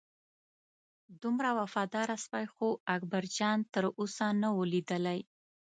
[1.21, 5.19] دومره وفاداره سپی خو اکبرجان تر اوسه نه و لیدلی.